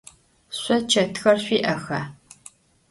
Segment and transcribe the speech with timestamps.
[0.57, 2.01] Şso çetxer şsui'exa?